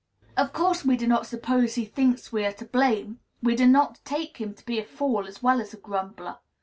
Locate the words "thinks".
1.85-2.31